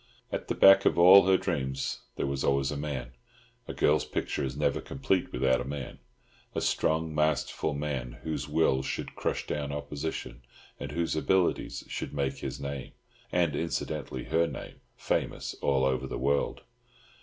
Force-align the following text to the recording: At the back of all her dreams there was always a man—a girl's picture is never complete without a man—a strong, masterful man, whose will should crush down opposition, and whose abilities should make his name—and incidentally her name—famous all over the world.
At 0.31 0.47
the 0.47 0.55
back 0.55 0.85
of 0.85 0.97
all 0.97 1.27
her 1.27 1.37
dreams 1.37 1.99
there 2.15 2.25
was 2.25 2.43
always 2.43 2.71
a 2.71 2.75
man—a 2.75 3.73
girl's 3.75 4.03
picture 4.03 4.43
is 4.43 4.57
never 4.57 4.81
complete 4.81 5.31
without 5.31 5.61
a 5.61 5.63
man—a 5.63 6.61
strong, 6.61 7.13
masterful 7.13 7.75
man, 7.75 8.13
whose 8.23 8.49
will 8.49 8.81
should 8.81 9.13
crush 9.15 9.45
down 9.45 9.71
opposition, 9.71 10.41
and 10.79 10.91
whose 10.91 11.15
abilities 11.15 11.83
should 11.87 12.15
make 12.15 12.39
his 12.39 12.59
name—and 12.59 13.55
incidentally 13.55 14.23
her 14.23 14.47
name—famous 14.47 15.53
all 15.61 15.85
over 15.85 16.07
the 16.07 16.17
world. 16.17 16.63